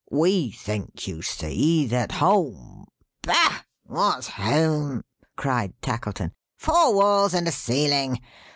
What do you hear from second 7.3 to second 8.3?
and a ceiling!